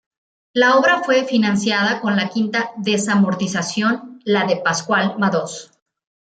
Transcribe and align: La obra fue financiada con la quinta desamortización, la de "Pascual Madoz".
La 0.53 0.77
obra 0.77 1.03
fue 1.03 1.25
financiada 1.25 2.01
con 2.01 2.15
la 2.15 2.27
quinta 2.29 2.71
desamortización, 2.77 4.19
la 4.25 4.47
de 4.47 4.55
"Pascual 4.57 5.19
Madoz". 5.19 5.77